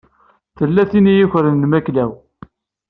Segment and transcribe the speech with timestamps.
[0.57, 2.11] Tella tin i yukren lmakla-w.